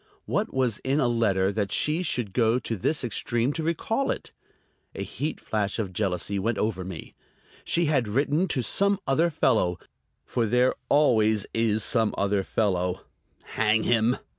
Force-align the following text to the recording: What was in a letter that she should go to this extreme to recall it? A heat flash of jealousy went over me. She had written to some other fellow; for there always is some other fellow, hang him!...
What 0.25 0.51
was 0.51 0.79
in 0.79 0.99
a 0.99 1.07
letter 1.07 1.51
that 1.51 1.71
she 1.71 2.01
should 2.01 2.33
go 2.33 2.57
to 2.57 2.75
this 2.75 3.03
extreme 3.03 3.53
to 3.53 3.61
recall 3.61 4.09
it? 4.09 4.31
A 4.95 5.03
heat 5.03 5.39
flash 5.39 5.77
of 5.77 5.93
jealousy 5.93 6.39
went 6.39 6.57
over 6.57 6.83
me. 6.83 7.13
She 7.63 7.85
had 7.85 8.07
written 8.07 8.47
to 8.47 8.63
some 8.63 8.97
other 9.05 9.29
fellow; 9.29 9.77
for 10.25 10.47
there 10.47 10.73
always 10.89 11.45
is 11.53 11.83
some 11.83 12.15
other 12.17 12.41
fellow, 12.41 13.01
hang 13.43 13.83
him!... 13.83 14.17